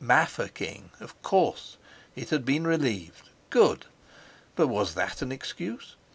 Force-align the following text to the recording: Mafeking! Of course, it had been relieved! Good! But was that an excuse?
Mafeking! 0.03 0.89
Of 0.99 1.21
course, 1.21 1.77
it 2.15 2.31
had 2.31 2.43
been 2.43 2.65
relieved! 2.65 3.29
Good! 3.51 3.85
But 4.55 4.65
was 4.65 4.95
that 4.95 5.21
an 5.21 5.31
excuse? 5.31 5.95